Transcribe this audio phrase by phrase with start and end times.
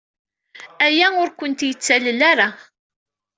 [0.85, 2.47] Aya ur kent-yettalel ara.